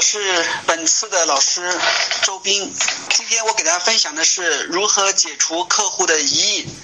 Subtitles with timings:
[0.00, 0.18] 我是
[0.64, 1.78] 本次的老师
[2.22, 2.74] 周斌。
[3.10, 6.74] 今天我给大家分享的是如何解除客户的疑义。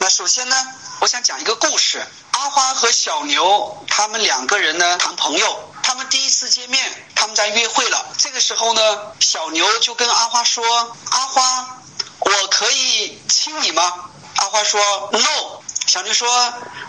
[0.00, 0.56] 那首先呢，
[0.98, 2.04] 我想讲一个故事。
[2.32, 8.04] 阿花和小牛他们两个人呢谈朋友，他们第一次见面，他们在约会了。
[8.18, 10.66] 这个时候呢，小牛就跟阿花说
[11.12, 11.78] ：“阿花，
[12.18, 14.80] 我可以亲你吗？”阿花说
[15.12, 16.28] ：“No。”小牛说：“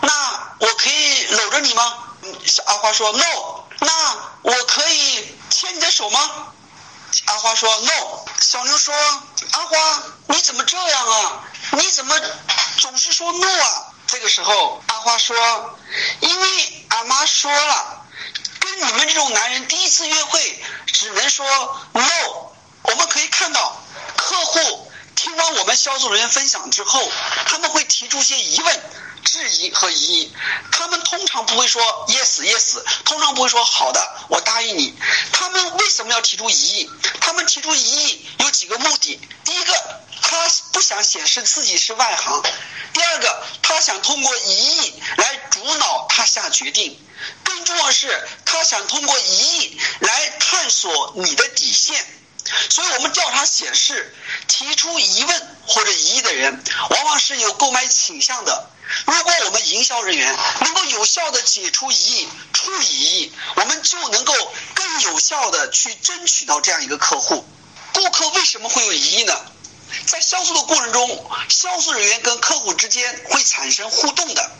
[0.02, 1.94] 那我可以搂着你吗？”
[2.44, 3.88] 小阿花说 no，那
[4.42, 6.54] 我可以牵你的手吗？
[7.26, 8.24] 阿花说 no。
[8.40, 11.42] 小牛说阿花你怎么这样啊？
[11.72, 12.18] 你怎么
[12.78, 13.92] 总是说 no 啊？
[14.06, 15.36] 这个时候阿花说，
[16.20, 18.06] 因为俺妈说了，
[18.58, 21.46] 跟你们这种男人第一次约会只能说
[21.92, 22.02] no。
[22.84, 23.82] 我们可以看到
[24.16, 27.06] 客户听完我们销售人员分享之后，
[27.48, 28.82] 他们会提出些疑问。
[29.24, 30.32] 质疑和疑义，
[30.72, 34.94] 他们通常不会说 yes yes，通常不会说好的，我答应你。
[35.32, 36.90] 他们为什么要提出疑义？
[37.20, 42.42] 他们提出疑义有几个目的：第一个，他不想显示自己是外行；
[42.92, 46.96] 第二个，他想通过疑义来主导他下决定；
[47.44, 52.06] 更重要的是，他想通过疑义来探索你的底线。
[52.68, 54.14] 所以我们调查显示，
[54.48, 58.70] 提出疑问或者疑义的人，往往是有购买倾向的。
[59.06, 64.34] 如果我们营销人员能够有效的解除疑义、处理疑义，我们就能够
[64.74, 67.44] 更有效的去争取到这样一个客户。
[67.92, 69.34] 顾客为什么会有疑义呢？
[70.06, 74.50] 在销售的过程中，销售人员跟客户之间会产生互动的。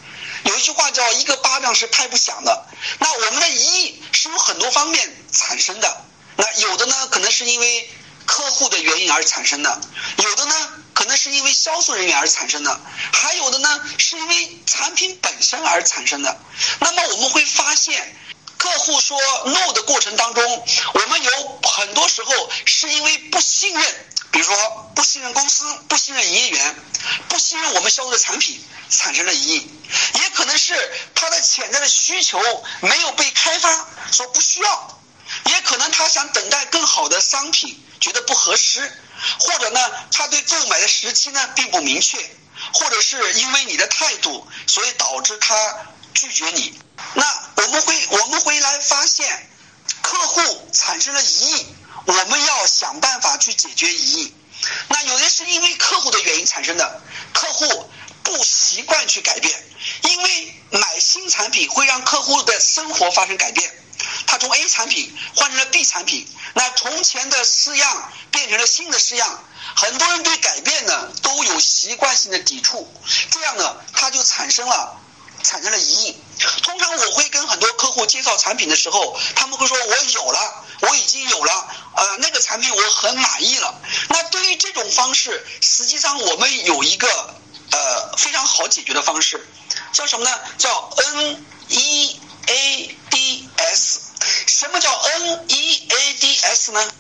[0.44, 2.66] 有一句话叫“一个巴掌是拍不响的”。
[2.98, 6.04] 那我们的疑义是由很多方面产生的。
[6.40, 7.90] 那有的呢，可能是因为
[8.24, 9.78] 客户的原因而产生的；
[10.16, 10.54] 有的呢，
[10.94, 12.80] 可能是因为销售人员而产生的；
[13.12, 16.38] 还有的呢，是因为产品本身而产生的。
[16.80, 18.16] 那么我们会发现，
[18.56, 26.76] 客户说 no 的过程当中，我们有很多时候是因为不信任，比如说不信任公司、不信任营业员、
[27.28, 29.68] 不信任我们销售的产品，产生了疑义；
[30.14, 30.74] 也可能是
[31.14, 32.40] 他的潜在的需求
[32.80, 34.96] 没有被开发，说不需要。
[35.46, 38.92] 也可能他想等待更好的商品，觉得不合适，
[39.38, 39.80] 或者呢，
[40.12, 42.18] 他对购买的时期呢并不明确，
[42.74, 46.78] 或者是因为你的态度，所以导致他拒绝你。
[47.14, 47.24] 那
[47.56, 49.48] 我们会我们回来发现，
[50.02, 51.66] 客户产生了疑义，
[52.06, 54.34] 我们要想办法去解决疑义。
[54.88, 57.02] 那有的是因为客户的原因产生的，
[57.32, 57.90] 客户
[58.22, 59.64] 不习惯去改变，
[60.02, 63.72] 因为买新产品会让客户的生活发生改变。
[64.30, 66.24] 他从 A 产品换成了 B 产品，
[66.54, 69.42] 那从前的式样变成了新的式样，
[69.74, 72.88] 很多人对改变呢都有习惯性的抵触，
[73.32, 74.96] 这样呢他就产生了
[75.42, 76.16] 产生了疑义。
[76.62, 83.80] 通常我会跟很多客户介绍产品的时候，他们会说我有了，我已经有了，呃那个产品我很满意了。
[84.10, 87.34] 那对于这种方式，实际上我们有一个
[87.72, 89.44] 呃非常好解决的方式，
[89.92, 90.38] 叫什么呢？
[90.56, 94.09] 叫 N E A D S。
[94.46, 96.92] 什么叫 N E A D S 呢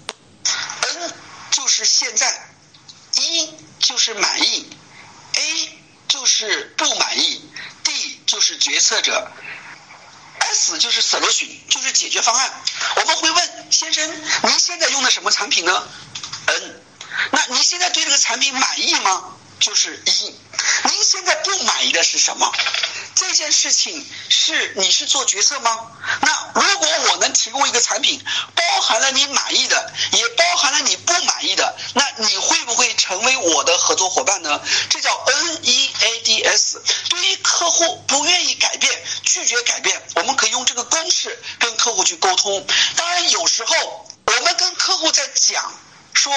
[0.82, 1.14] ？N
[1.50, 2.48] 就是现在
[3.14, 4.68] ，E 就是满意
[5.34, 7.50] ，A 就是不满意
[7.84, 9.30] ，D 就是决策者
[10.38, 12.62] ，S 就是 solution，就是解决方案。
[12.96, 14.08] 我们会问先生，
[14.44, 15.88] 您现在用的什么产品呢
[16.46, 16.82] ？N，
[17.32, 19.36] 那您现在对这个产品满意吗？
[19.60, 20.34] 就是一，
[20.88, 22.50] 您现在不满意的是什么？
[23.14, 25.86] 这件事情是你是做决策吗？
[26.22, 34.60] 那如果我能提供一个产品，包含了你满意的，也包含了你不满意的，那你会不会成为我的合作伙伴呢？
[34.88, 36.82] 这叫 N E A D S。
[37.10, 38.90] 对于客户不愿意改变、
[39.24, 42.66] 拒绝改变，我们可以用这个公式跟客户去沟通。
[42.96, 45.70] 当然，有时候我们跟客户在讲
[46.14, 46.32] 说。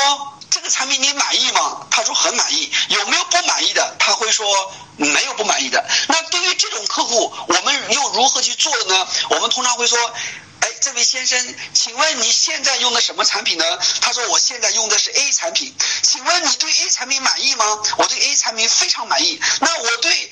[0.53, 1.87] 这个产品你满意吗？
[1.89, 2.71] 他说很满意。
[2.89, 3.95] 有没有不满意的？
[3.97, 5.83] 他会说没有不满意的。
[6.07, 9.07] 那对于这种客户，我们又如何去做呢？
[9.29, 9.97] 我们通常会说，
[10.59, 13.65] 哎，这位先生，请问你现在用的什么产品呢？
[13.99, 15.75] 他说我现在用的是 A 产品。
[16.03, 17.65] 请问你对 A 产品满意吗？
[17.97, 19.41] 我对 A 产品非常满意。
[19.59, 20.31] 那我对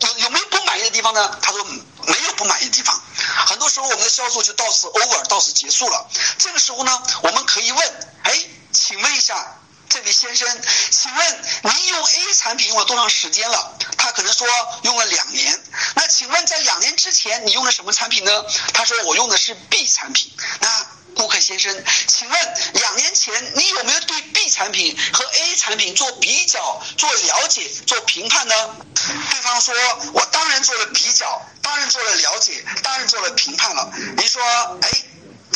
[0.00, 1.38] 有有没有不满意的地方呢？
[1.40, 3.00] 他说没有不满意的地方。
[3.46, 6.10] 很多时候我们的销售就到此 over，到此结束了。
[6.38, 9.58] 这个时候呢，我们可以问，哎，请问一下
[9.88, 10.46] 这位先生，
[10.90, 13.76] 请问您用 A 产品用了多长时间了？
[13.98, 14.46] 他可能说
[14.82, 15.62] 用了两年。
[15.96, 18.44] 那请问在两年之前你用的什么产品呢？
[18.72, 20.32] 他说我用的是 B 产品。
[20.60, 20.86] 那
[21.16, 28.76] 顾客先生，请问两年前你有没有对 B 产品和 A 产品做比较、做了解、做评判呢？
[28.94, 29.74] 对方说，
[30.12, 33.90] 我当然做了比较，当然做了了解，当然做了评判了。
[34.16, 34.40] 您说，
[34.82, 34.90] 哎，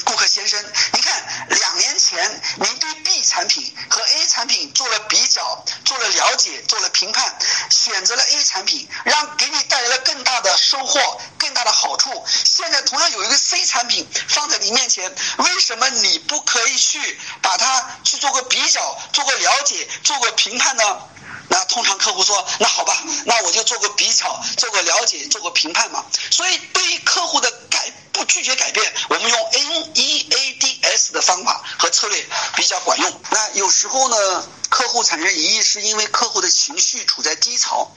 [0.02, 0.62] 顾客先生，
[0.93, 7.38] 您看两年前您对 B 产品和 A 产品做了比较、做了了解、做了评判，
[7.70, 12.25] 选择了 A 产品，让给你带来了更大的收获、更大的好处。
[12.44, 21.00] 现在同样有一个 C 产品放在你面前，为什么你不可以去把它去做个比较、做个了解、做个评判呢？
[21.49, 26.05] 那通常客户说，那好吧，那我就做个比较，做个了解，做个评判嘛。
[26.31, 32.26] 所以对于客户的改不拒绝改变，我们用 N E A D S 的方法和策略
[32.56, 33.20] 比较管用。
[33.31, 37.93] 那有时候呢，客户产生疑义是因为客户的情绪处在低潮，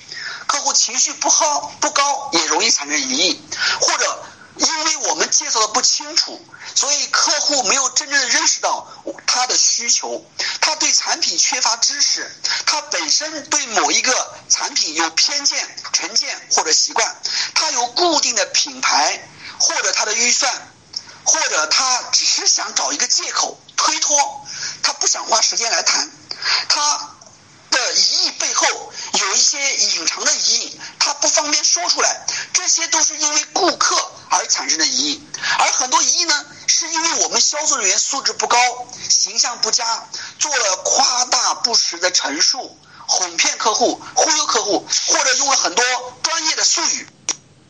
[0.47, 3.41] 客户情绪不好不高也容易产生疑义，
[3.79, 4.25] 或者。
[4.59, 6.43] 因为我们介绍的不清楚，
[6.73, 8.87] 所以客户没有真正的认识到
[9.27, 10.25] 他的需求，
[10.59, 12.35] 他对产品缺乏知识，
[12.65, 17.21] 他本身对某一个产品有偏见、成见或者习惯，
[17.53, 20.51] 他有固定的品牌或者他的预算，
[21.23, 24.45] 或者他只是想找一个借口推脱，
[24.83, 26.09] 他不想花时间来谈，
[26.69, 27.13] 他。
[27.69, 28.65] 的疑义背后
[29.19, 35.27] 有一些隐藏的疑义，他不方便说出来，这些都是因为顾客而产生的疑义，
[35.59, 38.57] 而很多疑义呢，是因为我们销售人员素质不高，
[39.09, 40.07] 形象不佳，
[40.39, 45.83] 做了夸大不实的陈述，哄骗客户、忽悠客户，或者用了很多
[46.23, 47.07] 专业的术语。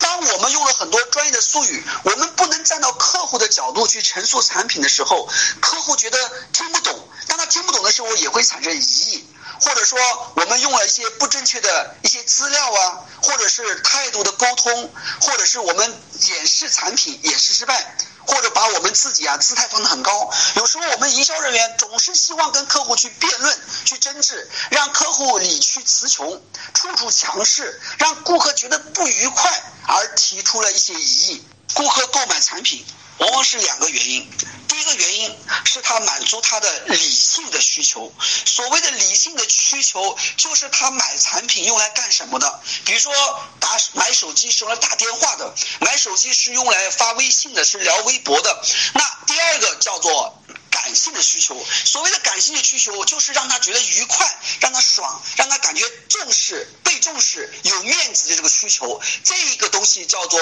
[0.08, 5.28] 当我们用了很多专业的术语，我们不能站到客户的角度去陈述产品的时候，
[5.60, 6.18] 客户觉得
[6.54, 9.28] 听不懂，当他听不懂的时候，也会产生疑义。
[9.60, 10.00] 或者说
[10.36, 20.30] 我们用了一些不正确的一些资料啊，或者是态度的沟通，或者是我们演示产品演示失败，或者把我们自己啊姿态放得很高。
[20.56, 26.42] 有时候我们营销人员总是希望跟客户去辩论、去争执，让客户理屈词穷，
[26.74, 31.48] 处处强势，让顾客觉得不愉快，而提出了一些疑义。
[31.74, 32.86] 顾客购买产品。
[33.18, 34.30] 往往是两个原因，
[34.68, 35.36] 第一个原因
[35.66, 38.14] 是他满足他的理性的需求。
[38.46, 42.62] 所谓的理性的需求，就是他买产品用来干什么的？
[42.86, 43.14] 比如说
[43.60, 48.64] 打买手机是用来打电话的，买手机是用来发微信的，是聊微博的。
[48.94, 50.42] 那第二个叫做。
[50.84, 60.40] 感性的需求，所谓的感性的需求，就是让他觉得愉快，让他爽，让他感觉重视、被重视、有面子的这个需求，这个东西叫做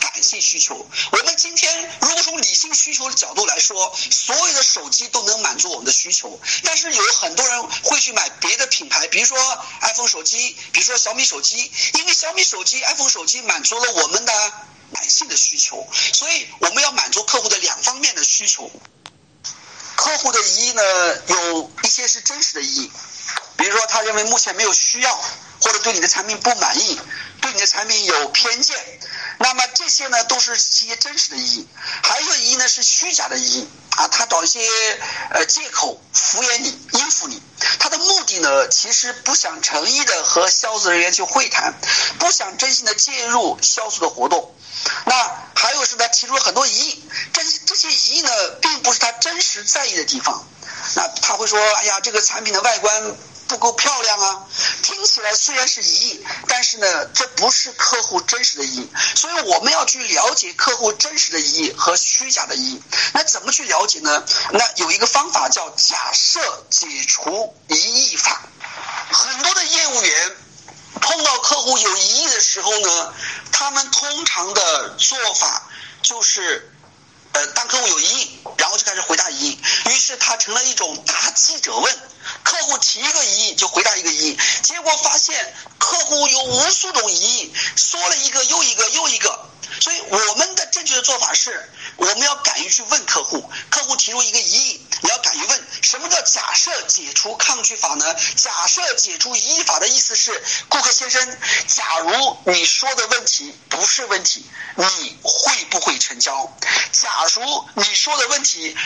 [0.00, 0.86] 感性需求。
[1.12, 9.38] 我们今天如果从理性需求的角度来说，所有的手机都能满足我们的需求，但是有很多人会去买别的品牌，比如说
[9.80, 14.52] iPhone 手机，比如说小米手机，因为小米手机、iPhone 手机满足了我们的
[14.92, 18.70] 感性的需求，所以我们要满足客户的两方面的需求。
[20.02, 20.82] 客户的疑义呢，
[21.28, 22.92] 有一些是真实的疑义，
[23.56, 25.14] 比如说他认为目前没有需要，
[25.60, 27.00] 或者对你的产品不满意，
[27.40, 28.76] 对你的产品有偏见，
[29.38, 31.68] 那么这些呢都是一些真实的疑义。
[32.02, 34.60] 还有一个疑义呢是虚假的疑义啊，他找一些
[35.30, 37.42] 呃借口敷衍你、应付你，
[37.78, 41.74] 他的目的呢其实不想诚意的和销售人员去会谈，
[42.18, 44.54] 不想真心的介入销售的活动。
[45.04, 45.14] 那
[45.54, 48.30] 还有是他提出了很多疑义，这些这些疑义呢，
[48.60, 50.44] 并不是他真实在意的地方。
[50.96, 53.14] 那他会说：“哎呀，这个产品的外观
[53.52, 54.46] 不够漂亮啊。”
[54.82, 58.90] 听起来虽然是疑义，但是呢，这不是客户真实的疑义。
[59.14, 62.82] 所以我们要去了解客户真实的疑义和虚假的疑义。
[63.12, 64.24] 那怎么去了解呢？
[64.50, 66.40] 那有一个方法叫假设
[66.70, 68.42] 解除疑义法。
[69.12, 70.36] 很多的业务员。
[71.00, 73.14] 碰到客户有疑义的时候呢，
[73.50, 75.62] 他们通常的做法
[76.02, 76.70] 就是，
[77.32, 81.98] 呃，当客户有疑义，然后就开始回答疑义，于是他成了一种答记者问，
[82.42, 89.48] 客户提一个疑义就回答一个疑义，结果发现客户有无数种疑义，说了一个又一个又一个。
[89.80, 98.14] 所以我们的正确的做法是，我们要敢于去问客户，客户提出一个疑义，你要敢于问，什么叫假设解除抗拒法呢？
[98.36, 104.44] 假设解除疑义法的意思是，顾客先生，假如你说的问题不是问题，
[104.76, 106.50] 你会不会成交？
[106.92, 108.76] 假如你说的问题，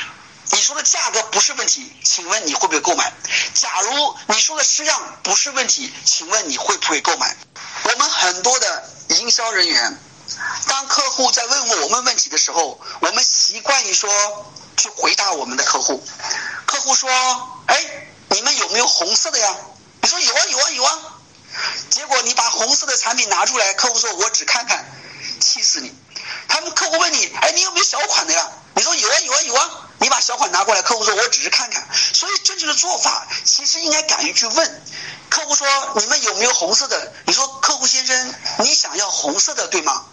[0.50, 3.12] 你说的价格不是问题，请问你会不会购买？
[3.54, 7.36] 假如你说的式样不是问题，请问你会不会购买？
[7.84, 9.98] 我们很多的营销人员。
[10.66, 14.10] 当客户在问我们问题的时候，我们习惯于说
[14.76, 16.02] 去回答我们的客户。
[16.66, 17.10] 客户说
[17.66, 19.56] ：“哎，你们有没有红色的呀？”
[20.02, 20.98] 你说有啊有啊有啊。
[21.90, 24.84] 结果你把红色的产品拿出来，客户说：“我只看看。”
[25.40, 25.92] 气死你！
[26.48, 29.70] 他们客户问你：“哎，你有没有小款的呀？”你说有啊有啊有啊。
[29.98, 34.82] 你把小款拿过来，客户说：“我只是看看。”所以正确的做法其实应该敢于去问。
[35.30, 35.66] 客户说
[35.96, 40.04] ：“你们有没有红色的？”你说：“客户先生，你想要红色的对吗？”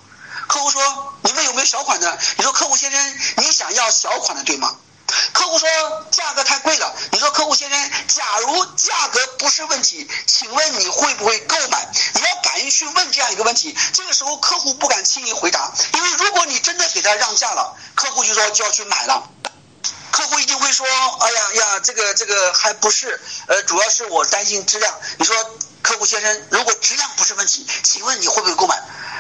[0.48, 4.76] 客户说：“你们有没有小款的？”你说：“客户先生，你想要小款的对吗？”
[5.34, 5.68] 客户说
[6.12, 13.76] ：“价格太贵了。”你说：“客户先生，假如价格不是问题，请问你会不会购买？”你要敢于去问这样一个问题。
[13.94, 19.30] 这个时候客户不敢轻易回答，因为如果你真的给他让价了，客户就说就要去买了。
[20.12, 20.86] 客户一定会说
[21.22, 25.36] ：“哎呀呀，这个这个还不是，呃，主要是我担心质量。”你说，
[25.82, 28.80] 客户先生，如果质量不是问题，请问你会不会购买？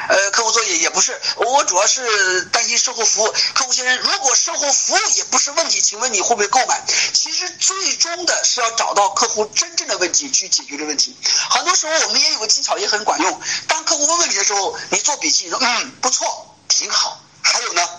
[0.09, 3.33] 呃，客户作业也不是，我主要是担心售后服务。
[3.53, 6.83] 客户先生，如果售后服务也不是问题，请问你会不会购买？
[7.13, 11.15] 其实最终的是要找到客户真正的问题去解决这个问题。
[11.49, 17.21] 很多时候我们也有个技巧也很管用，当客户问问题的时候，你做笔记，说嗯不错，挺好。
[17.41, 17.89] 还有呢，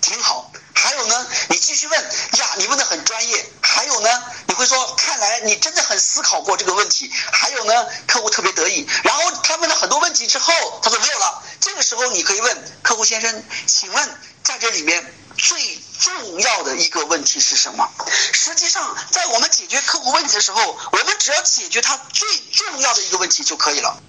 [0.00, 0.50] 挺好。
[0.78, 3.44] 还有呢，你继续问呀，你问的很专业。
[3.60, 7.10] 还有呢，你会说，看来你真的很思考过这个问题。
[7.32, 8.86] 还有呢，客户特别得意。
[9.02, 11.42] 然后他问了很多问题之后，他说没有了。
[11.60, 17.90] 这个时候你可以问客户先生，请问在这里面最重要的一个问题是什么？
[18.32, 24.00] 实际上，在我们解决客户问题的时候，我们只要解决他最重要的一个问题就可以了。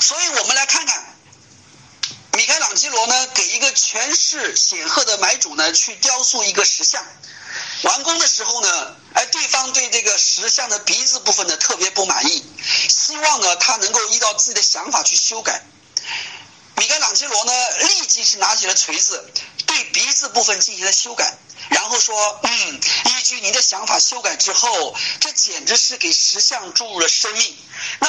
[0.00, 1.11] 所以我们来看看。
[2.34, 7.04] 米开朗基罗呢，给一个权势显赫的买主呢去雕塑一个石像，
[7.82, 12.42] 完工的时候呢，哎，对方对这个石像的鼻子部分呢特别不满意，
[12.88, 15.62] 希望呢他能够依照自己的想法去修改。
[16.76, 19.30] 米开朗基罗呢立即是拿起了锤子，
[19.66, 21.36] 对鼻子部分进行了修改，
[21.68, 27.56] 然后说，嗯，依据您的想法修改之后，这简直是给石像注入了生命。
[28.00, 28.08] 那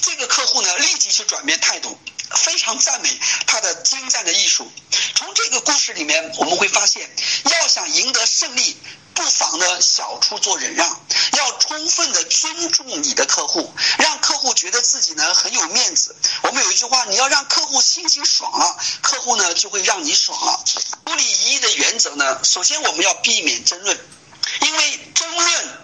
[0.00, 1.98] 这个客户呢立即去转变态度。
[2.34, 4.70] 非常赞美他的精湛的艺术。
[5.14, 7.10] 从这个故事里面，我们会发现，
[7.44, 8.76] 要想赢得胜利，
[9.14, 11.00] 不妨呢小处做忍让，
[11.32, 16.14] 要充分的尊重你的客户，让客户觉得自己呢很有面子。
[16.42, 20.64] 我们有一句话，你要让客户心情爽了，客户呢就会让你爽了。
[20.64, 23.98] 处理一的原则呢，首先我们要避免争论，
[24.60, 25.78] 因为争论，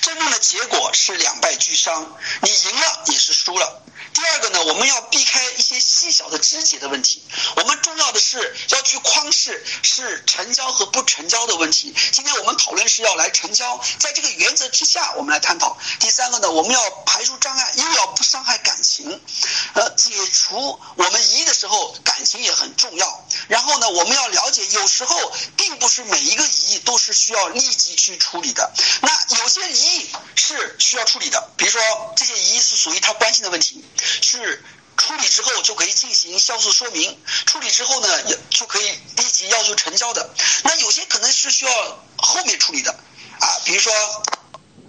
[0.00, 3.82] 争论的结果是两败俱伤，你赢了也是输了。
[4.22, 7.20] 第二个呢，我们要避开一些细小的枝节的问题。
[7.56, 11.92] 我们重要的是要去框视是成交和不成交的问题。
[12.12, 15.76] 今天我们讨论是要来成交，在这个原则之下，我们来探讨。
[15.98, 19.20] 第三个呢，我们要排除障碍，又要不伤害感情。
[19.74, 23.26] 呃，解除我们疑义的时候，感情也很重要。
[23.48, 28.72] 然后呢，我们要了解，有时候并不是每一个疑义都是需要立即去处理的。
[29.00, 31.82] 那有些疑义是需要处理的，比如说
[32.16, 33.84] 这些疑义是属于他关心的问题。
[34.20, 34.62] 是
[34.96, 40.28] 处理之后就可以进行销售说明，处理之后呢，也就可以立即要求成交的。
[40.64, 42.92] 那有些可能是需要后面处理的
[43.40, 43.92] 啊，比如说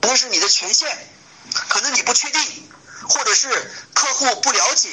[0.02, 0.88] 可能是你的权限，
[1.70, 2.42] 可能你不确定，
[3.10, 4.90] 或者是客户不了解，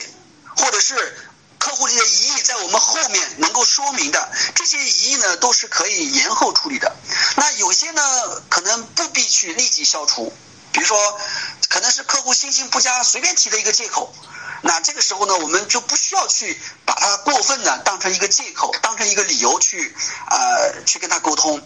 [0.57, 1.19] 或者是
[1.59, 6.97] 客户这些疑义在我们后面能够说明的，这些疑义呢都是可以延后处理的。
[7.37, 8.03] 那有些呢
[8.49, 10.33] 可能不必去立即消除。
[10.73, 11.21] 比如说，
[11.69, 14.15] 可能是客户心情不佳随便提的一个借口，
[14.63, 19.95] 那这个时候呢，我们就不需要去把它过分的当成一个借口，当成一个理由去
[20.31, 21.61] 呃去跟他沟通。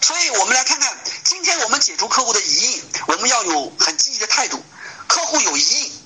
[0.00, 4.62] 所以我们来看看，今天我们解除客户的疑义，我们要有很积极的态度。
[5.06, 5.99] 客户有疑义。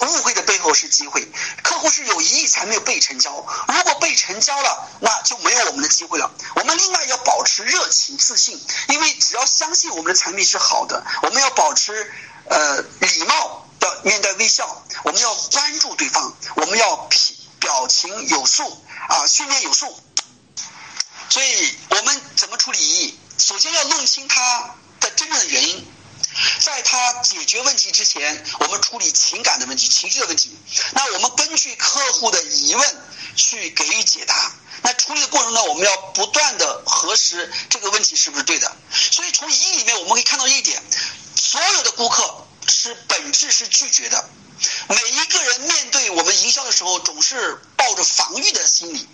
[0.00, 1.26] 误会的背后是机会，
[1.62, 3.30] 客户是有疑义才没有被成交。
[3.68, 6.30] 如果被成交了，那就没有我们的机会了。
[6.56, 12.12] 我们另外要保持热情、自信，因为只要相信我们的产品是好的，我们要保持
[12.46, 17.18] 呃礼貌，要面带微笑，我们要关注对方，我们要表
[17.60, 19.98] 表情有数啊，训练有素。
[21.28, 23.18] 所以我们怎么处理异议？
[23.38, 25.86] 首先要弄清它的真正的原因。
[26.60, 30.56] 在他解决问题之前，我们处理情感的问题、情绪的问题。
[30.92, 33.02] 那我们根据客户的疑问
[33.36, 34.52] 去给予解答。
[34.82, 38.76] 那处理的过程呢，我们要不断的核实这个问题是不是对的。
[38.92, 40.82] 所以从一里面我们可以看到一点：
[41.36, 44.28] 所有的顾客是本质是拒绝的。
[44.88, 49.08] 每一个人面对我们营销的时候，总是抱着防御的心理。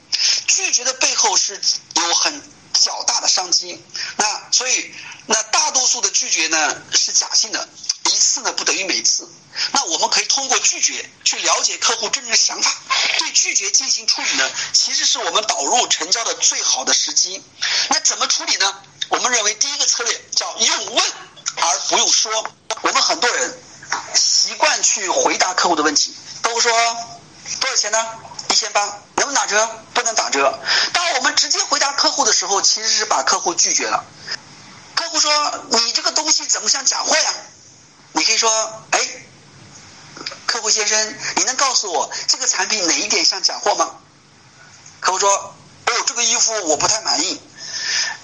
[0.46, 1.60] 拒绝的背后是
[1.94, 2.42] 有很。
[2.76, 3.82] 较大的商机，
[4.16, 4.94] 那所以
[5.26, 7.68] 那大多数的拒绝呢是假性的，
[8.04, 9.28] 一次呢不等于每次。
[9.72, 12.70] 那我们可以通过拒绝去了解客户真正的想法，
[13.18, 17.42] 对拒绝进行处理呢，其实是我们导入成交的最好的时机。
[17.88, 18.82] 那怎么处理呢？
[19.08, 21.04] 我们认为第一个策略叫用问
[21.56, 22.52] 而不用说。
[22.82, 23.58] 我们很多人
[24.14, 26.70] 习惯去回答客户的问题，都说
[27.60, 27.98] 多少钱呢？
[28.50, 29.68] 一千八，能不能打折？
[29.94, 30.58] 不能打折。
[30.92, 34.04] 当我们直接回答客户的时候，其实是把客户拒绝了。
[34.94, 35.32] 客户说
[35.70, 37.34] ：“你这个东西怎么像假货呀？”
[38.12, 38.48] 你可以说
[38.92, 39.00] ：“哎。”
[40.46, 43.96] 客户先生，你能告诉我这个产品哪一点像假货吗？
[45.00, 45.28] 客户说
[45.86, 47.40] ：“哦，这个衣服我不太满意。”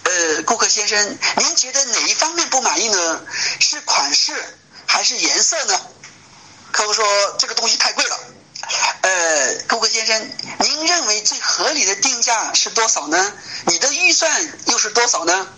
[0.04, 3.20] 呃，顾客先生，您觉得哪一方面不满意呢？
[3.60, 5.80] 是款式还是颜色呢？
[6.70, 7.04] 客户说
[7.38, 8.18] ：“这个东西太贵了。”
[9.02, 13.32] 呃，顾客先生，您认为最合理的定价是多少呢？
[13.66, 14.30] 你的预算
[14.66, 15.48] 又是多少呢？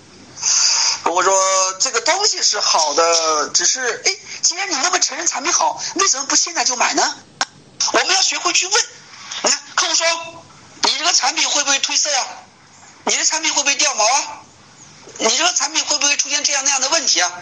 [1.04, 7.14] 我说这个东西是好的，只是哎，既然你那么承认产品好，为什么不现在就买呢？
[7.92, 8.84] 我们要学会去问。
[9.42, 10.06] 你看，客户说
[10.82, 12.26] 你这个产品会不会褪色呀？
[13.04, 14.33] 你的产品会不会掉毛啊？
[15.18, 17.32] 你这个产品会不会出现这样那样的问题啊？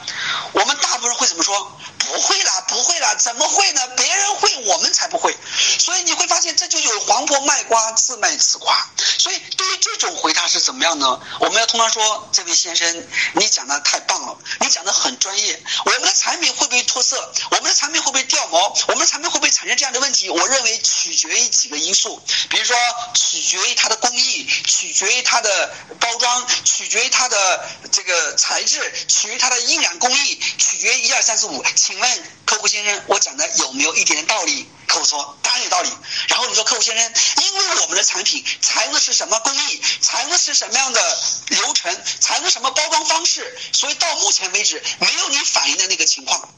[0.53, 1.79] 我们大部分人会怎么说？
[1.99, 3.87] 不会啦，不会啦，怎么会呢？
[3.97, 5.35] 别人会，我们才不会。
[5.79, 8.87] 所以你会发现，这就有黄婆卖瓜，自卖自夸。
[9.19, 11.21] 所以对于这种回答是怎么样呢？
[11.39, 15.63] 我们要通常说，这位先生，你讲的太棒了，你讲的很专业。
[15.85, 17.33] 我们的产品会不会脱色？
[17.51, 18.75] 我们的产品会不会掉毛？
[18.89, 20.29] 我们的产品会不会产生这样的问题？
[20.29, 22.77] 我认为取决于几个因素，比如说
[23.15, 31.65] 取决于它的工艺，取决于它的包装，取决于它的这个材质，取决于它的印染工艺，取决于一二三四五。
[31.77, 34.69] 请问客户先生，我讲的有没有一点道理？
[34.87, 35.91] 客户说当然有道理。
[36.29, 46.49] 然后你说客户先生，因为我们的产品采用的是什么工艺，采用的是什么样的流程，采用什么包装方式，所以到目前为止没有你反映的那个情况。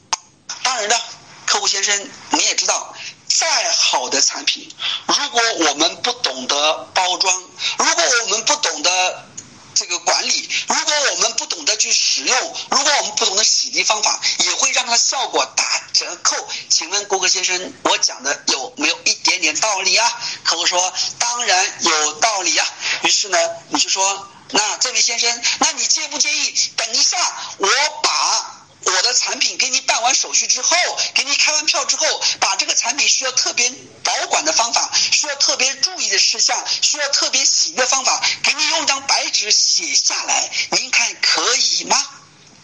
[0.63, 1.01] 当然了，
[1.45, 2.93] 客户先生你也知道，
[3.27, 4.69] 再好的产品，
[5.07, 7.41] 如果我们不懂得包装，
[7.77, 9.29] 如果我们不懂得。
[9.75, 16.35] 这个管理，如果我们不懂得去使用，如果我们不懂得洗涤方法，也会让它效果打折扣。
[16.69, 20.11] 请问顾客先生，我讲的有没有一点点道理啊？
[20.43, 22.65] 客户说当然有道理啊。
[23.03, 23.37] 于是呢，
[23.69, 27.17] 你就说，那这位先生，那你介不介意等一下
[27.57, 27.67] 我
[28.01, 28.54] 把。
[28.85, 30.75] 我的产品给你办完手续之后，
[31.13, 32.05] 给你开完票之后，
[32.39, 33.69] 把这个产品需要特别
[34.03, 41.97] 保管的方法，需要特别注意的事项，需要特别洗的方法，给你用张白纸写下来，您看可以吗？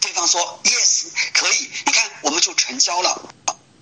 [0.00, 1.70] 对方说 yes，可以。
[1.86, 3.20] 你看，我们就成交了。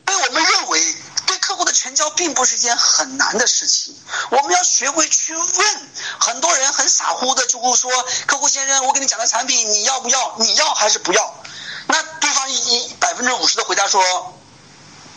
[0.07, 0.95] 所以我们认为，
[1.27, 3.97] 对客户的成交并不是一件很难的事情。
[4.31, 5.91] 我们要学会去问。
[6.19, 7.91] 很多人很傻乎的就会说
[8.27, 10.35] ：“客户先生，我给你讲的产品，你要不要？
[10.41, 11.35] 你要还是不要？”
[12.51, 14.03] 一一百分之五十的回答说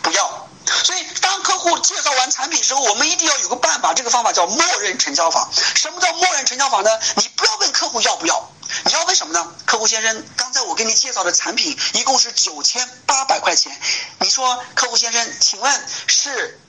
[0.02, 0.48] 不要，
[0.84, 5.48] 所以当客户介绍完产品之后，我们一定要有个办法，这个方法叫默认成交法。
[5.74, 6.90] 什么叫默认成交法呢？
[7.16, 8.50] 你不要问客户要不要，
[8.84, 9.54] 你要问什么呢？
[9.66, 13.78] 客户先生，刚才我给你介绍的产品一共是九千八百块钱，
[14.20, 16.60] 你说客户先生，请问是？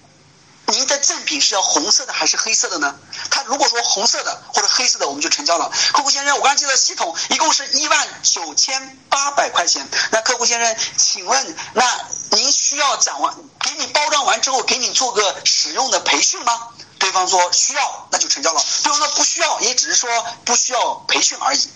[0.67, 2.95] 您的赠品是要红色的还是黑色的呢？
[3.29, 5.71] 他如果说红色的或者黑色的，我们就成交了。
[5.93, 9.87] 客户先生，我刚才介绍系统一共是一万九千八百块钱。
[10.11, 16.69] 那客户先生，请问那您需要讲完给你包装完之后，给你做个使用的培训吗？
[16.97, 18.65] 对方说需要，那就成交了。
[18.83, 20.09] 对方说不需要，也只是说
[20.45, 21.69] 不需要培训而已。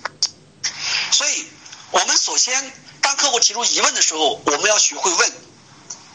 [1.11, 1.47] 所以，
[1.91, 5.31] 我们首先当客户提出疑问的时候，我们要学会问。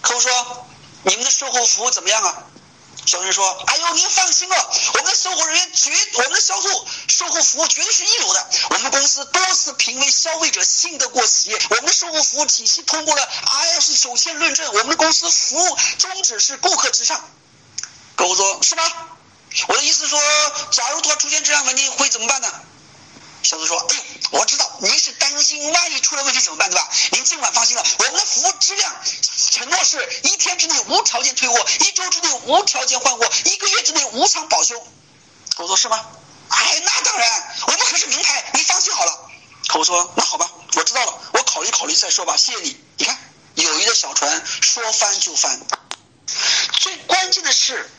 [0.00, 0.66] 客户说
[1.04, 2.44] ：“你们的售后服务怎么样啊？”
[3.06, 8.50] 销售说：“哎呦，您放心了，我们的售后人员绝，我们的销售售后服务绝对是一流的。
[8.70, 13.28] 我们公司多次评为消费者信得过企业，我们的售后服务体系通过了
[13.78, 14.66] IS 首先认证。
[14.72, 17.22] 我们的公司服务宗旨是顾客至上。”
[18.16, 18.82] 客户说：“是吗？
[19.68, 20.18] 我的意思说，
[20.70, 22.48] 假如他出现质量问题，会怎么办呢？”
[23.44, 24.02] 销售说：“哎呦，
[24.38, 26.88] 我知道您是担心万一出了问题怎么办，对吧？
[27.12, 28.94] 您尽管放心了，我们的服务质量
[29.50, 34.82] 承诺是一天之内无条件退货，一周之内无条件换货，一个月之内无偿保修。”
[35.58, 36.04] 我说：“是吗？”
[36.48, 39.30] 哎，那当然，我们可是名牌，你放心好了。
[39.66, 43.18] 客户说：“那好吧，我知道了，我考虑考虑再说吧，谢谢你。”你看，
[43.54, 45.60] 友谊的小船说翻就翻。
[46.80, 47.90] 最关键的是，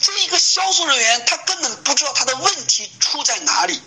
[0.00, 3.82] 这一个销售人员他根本不知道他的问题出在哪里。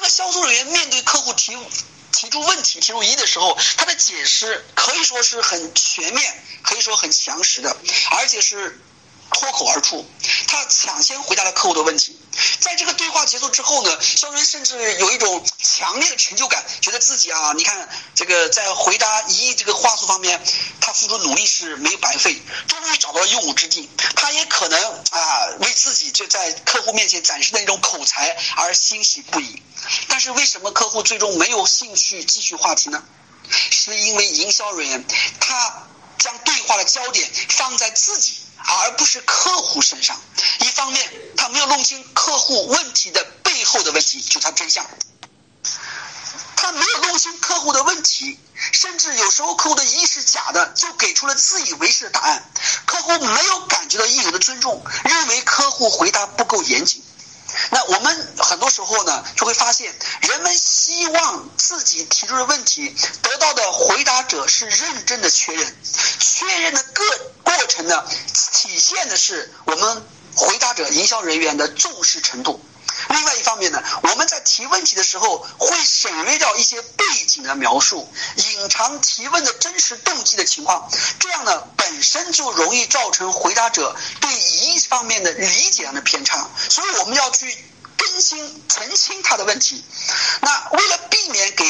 [0.00, 1.54] 这个销售人员面对客户提
[2.10, 7.76] 提出问题、提出疑的时候，他的解释可以说是很全面，可以说很详实的，
[8.12, 8.80] 而且是
[9.30, 10.10] 脱口而出。
[10.48, 12.18] 他抢先回答了客户的问题，
[12.60, 20.40] 在这个对话结束之后呢，销售人甚至有一种强烈的成就感，觉得自己啊，你看这个在回答一亿这个话术方面，
[20.80, 23.88] 他付出努力是没有白费，终于找到了用武之地。
[24.14, 24.78] 他也可能
[25.10, 29.62] 啊，为自己就在客户面前展示的那种口才而欣喜不已。
[30.08, 33.02] 但是为什么客户最终没有兴趣继续话题呢？
[33.50, 35.04] 是因为营销人员
[35.40, 38.36] 他将对话的焦点放在自己。
[38.78, 40.20] 而不是客户身上。
[40.60, 44.86] 一方面，他没有弄清客户问题的背后的问题，就他真相。
[46.56, 48.38] 他没有弄清客户的问题，
[48.72, 52.50] 甚至有时候客户的意是假的，就给出了自以为是的答案。
[52.84, 57.02] 客户没有感觉到应有的尊重，认为客户回答不够严谨。
[57.70, 65.76] 那我们很多时候呢，就会发现，人们希望自己提出的问题得到的回答者是认真的确认，
[66.18, 67.04] 确认的个
[67.44, 68.04] 过程呢，
[68.52, 70.04] 体现的是我们
[70.34, 72.64] 回答者营销人员的重视程度。
[73.10, 87.52] 另外一方面呢，我们在提问题的时候会省略掉一些背景的描述，隐藏提问的真实动机的情况，这样呢本身就容易造成回答者对疑方面的理解上的偏差，所以我们要去
[87.96, 89.84] 更新澄清他的问题。
[90.40, 91.64] 那为了避免给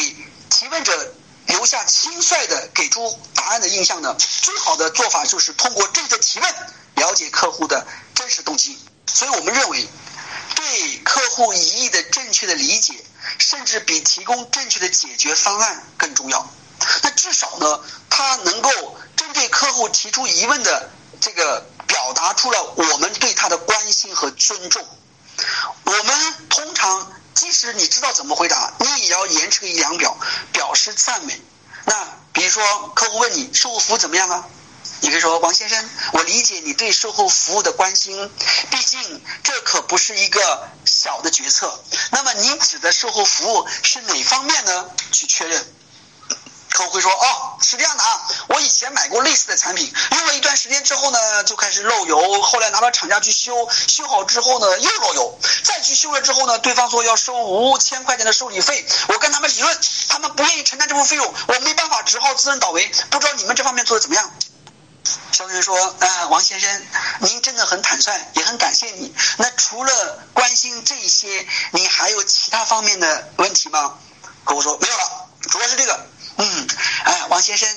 [0.49, 1.13] 提问者
[1.47, 6.55] 留下轻率的给出答案的印象呢，最好的做法就是通过正确提问
[6.95, 8.77] 了解客户的真实动机。
[9.07, 9.89] 所以我们认为。
[10.61, 12.93] 对客户疑义的正确的理解，
[13.39, 16.47] 甚至比提供正确的解决方案更重要。
[17.01, 18.69] 那至少呢，他能够
[19.17, 24.85] 针对客户提出疑问的这个，表达出了我们对他的关心和尊重。
[25.83, 30.17] 我们通常，即使你知道怎么回答，你也要严持个仪表表，
[30.53, 31.41] 表示赞美。
[31.85, 34.45] 那比如说，客户问你售后服务怎么样啊？
[35.01, 38.31] 你可以说王先生，我理解你对售后服务的关心，
[38.69, 41.83] 毕竟这可不是一个小的决策。
[42.11, 44.89] 那么您指的售后服务是哪方面呢？
[45.11, 45.73] 去确认。
[46.69, 62.89] 客户会说哦，是这样的啊，我以前买过类似的产品，用了一段时间之后呢，就开始漏油，后来拿到厂家去修，修好之后呢又漏油，再去修了之后呢，对方说要收五千块钱的修理费，我跟他们理论，他们不愿意承担这部分费用，我没办法，只好自认倒霉。
[63.09, 64.31] 不知道你们这方面做的怎么样？
[65.31, 66.69] 销售人员说：“啊，王先生，
[67.21, 69.13] 您真的很坦率，也很感谢你。
[69.37, 73.97] 那除了关心这些，你还有其他方面的问题吗？”
[74.45, 76.67] 客户说：“没有了，主要是这个。”嗯，
[77.03, 77.67] 哎，王先生。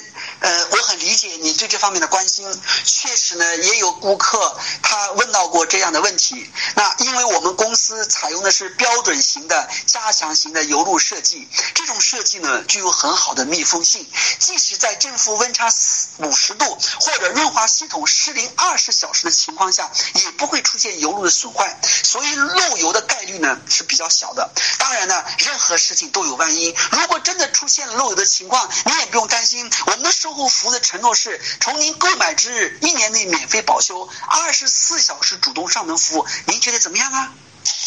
[0.41, 2.47] 呃，我很理解你对这方面的关心。
[2.85, 6.51] 确实呢，也有顾客他问到过这样的问题。
[6.75, 14.07] 那因为我们公司采用的是标准型的加强型的油路设计，这种设计呢具有很好的密封性，
[14.39, 15.69] 即使在正负温差
[16.19, 16.65] 五十度
[17.01, 24.51] 或者润滑系统失灵二十小时的情况下，也不会出现油路的损坏，所以漏油的概率呢是比较小的。
[24.79, 30.15] 当然呢，任何事情都有万一，如果真的出现了漏油的情况，你也不用担心，我们的。
[30.15, 37.31] 售后服务的承诺是从您购买之日一年内免费保修，二十四小时主动上门服务，您觉得怎么样啊？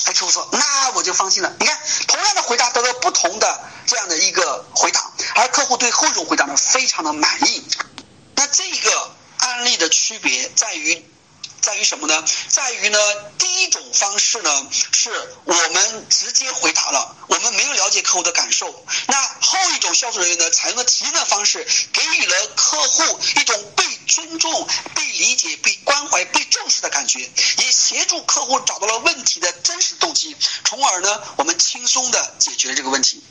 [0.05, 1.51] 哎，客户说那我就放心了。
[1.59, 7.67] 你看，同样的回答得到不同的这样的一个回答，而客户对后一种回答呢非常的满意。
[8.37, 11.05] 那这个案例的区别在于。
[11.59, 12.23] 在于什么呢？
[12.47, 12.97] 在于呢，
[13.37, 15.11] 第一种方式呢，是
[15.43, 18.85] 我们直接回答了，我们没有了解客户的感受。
[19.07, 27.19] 那后一种销售人员呢，采用了提问的方式，给予了客户一种被尊重、被理解、被关怀、被重视的感觉，
[27.57, 33.21] 也协助客户找到了问题的真实动机，从而呢，我们轻松的解决了这个问题。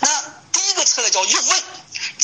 [0.00, 1.62] 那第一个策略叫用问。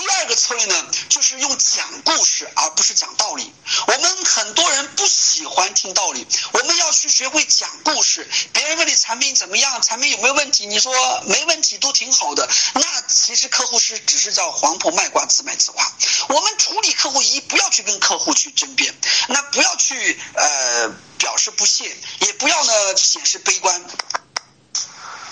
[0.06, 3.52] 第二个策略呢，就是用讲故事，而不是讲道理。
[3.88, 8.26] 我们很多人不喜欢听道理，我们要去学会讲故事。
[8.52, 10.92] 别人问你产品怎么样，产品有没有问题，你说
[11.26, 12.48] 没问题，都挺好的。
[12.74, 15.92] 那其实客户是只是叫黄婆卖瓜，自卖自夸。
[16.28, 18.94] 我们处理客户一，不要去跟客户去争辩，
[19.28, 20.88] 那不要去呃
[21.18, 23.84] 表示不屑，也不要呢显示悲观。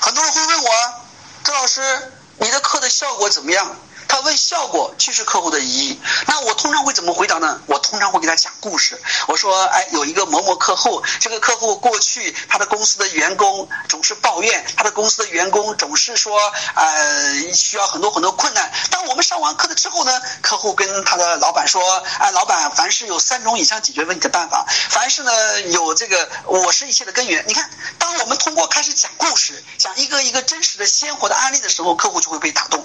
[0.00, 0.94] 很多人会问我，
[1.44, 3.76] 周老师，你的课的效果怎么样？
[4.08, 7.60] 他问效果就是客户的疑义，那我通常会怎么回答呢？
[7.66, 9.00] 我通常会给他讲故事。
[9.26, 16.38] 我说，哎，有一个某某客户，这个客户过去他的公司的员工总是抱怨，他的公司的员工总是说，
[16.74, 18.70] 呃，需要很多很多困难。
[18.90, 20.12] 当我们上完课的之后呢，
[20.42, 21.82] 客户跟他的老板说，
[22.18, 27.44] 哎，老板，凡是有三种以上解决问题的办法，凡是呢有这个我是一切的根源。
[27.48, 32.84] 你看，当我们通过开始讲故事，讲一个一个真实的鲜活的案例的时候，客户就会被打动。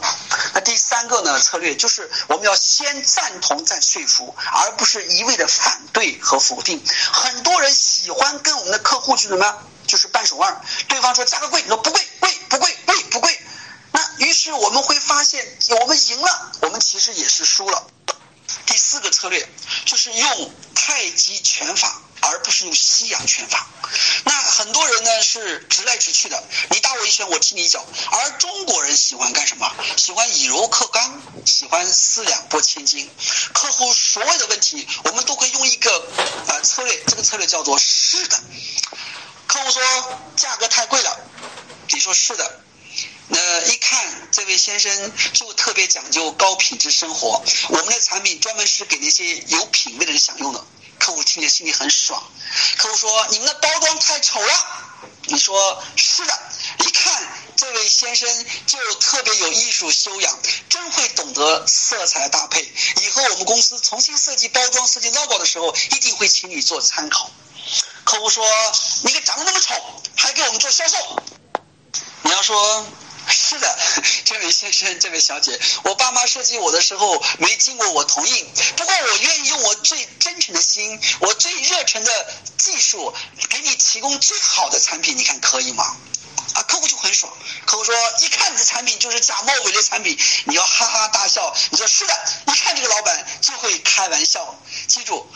[0.56, 1.19] 那第三个。
[1.40, 6.84] 策略就是我们要先赞同再说服，而不是一味的反对和否定。
[7.12, 10.62] 很多人喜欢跟我们的客户去什么就是扳手腕。
[10.88, 13.40] 对方说价格贵，你说不贵，贵不贵，贵不贵。
[13.92, 15.46] 那于是我们会发现，
[15.82, 17.88] 我们赢了，我们其实也是输了。
[18.66, 19.48] 第四个策略
[19.86, 23.68] 就是用太极拳法，而不是用西洋拳法。
[24.26, 27.86] 那很多人呢是直来直去的，你打我一拳，我踢你一脚。
[28.12, 29.72] 而中国人喜欢干什么？
[29.98, 33.10] 喜欢以柔克刚，喜欢四两拨千斤。
[33.54, 36.08] 客户所有的问题，我们都可以用一个
[36.48, 38.44] 呃策略，这个策略叫做是的。
[39.48, 39.82] 客户说
[40.36, 41.20] 价格太贵了，
[41.88, 42.62] 你说是的。
[43.32, 47.44] 那一看，这位先生就特别讲究高品质生活。
[47.70, 50.66] 我们的产品专门是给那些有品位的人享用的。
[51.00, 52.22] 客户听着心里很爽。
[52.78, 54.68] 客户说：“你们的包装太丑了。”
[55.26, 56.40] 你说：“是的。”
[56.86, 62.62] 一看，这位先生就特别有艺术修养，真会懂得色彩搭配。
[63.02, 67.32] 以后我们公司重新设计包装、设计 logo 的时候，一定会请你做参考。
[68.04, 68.46] 客户说
[69.04, 69.74] ：“你个长得那么丑，
[70.16, 70.98] 还给我们做销售？”
[72.24, 72.86] 你要说。
[73.30, 73.80] 是的，
[74.26, 83.14] 这位先生，这位小姐，我爸妈设计我的时候没经过我同意，不过我愿意用我最真诚的心，我最热忱的技术，
[83.50, 85.98] 给你提供最好的产品，你看可以吗？
[86.54, 87.32] 啊，客户就很爽。
[87.66, 91.56] 客户说，一看你的产品就是假冒伪劣产品，你要哈哈大笑。
[91.70, 92.14] 你说是的，
[92.48, 94.60] 一看这个老板就会开玩笑。
[94.88, 95.32] 记住，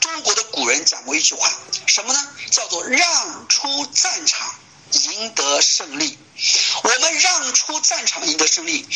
[0.00, 1.50] 中国的古人讲过一句话，
[1.86, 2.28] 什么呢？
[2.50, 4.54] 叫做让出战场。
[4.92, 6.18] 赢得胜利，
[6.82, 8.86] 我们让出战场赢得胜利。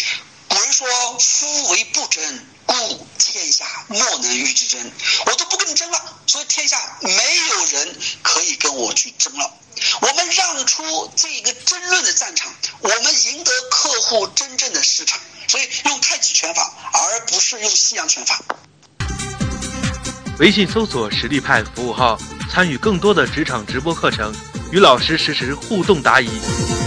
[0.48, 0.86] 古人说
[1.18, 4.92] ：“夫为不争，故天下莫能与之争。”
[5.26, 9.50] 我都不跟你争了，所以天下没有人可以跟我去争了。
[10.00, 15.18] 我们让出这个争论的战场，我们赢得客户真正的市场。
[15.48, 18.40] 所以用太极拳法，而不是用西洋拳法。
[20.38, 22.18] 微信搜索“实力派”服务号，
[22.50, 24.34] 参与更多的职场直播课程。
[24.72, 26.81] 与老师实时互动答疑。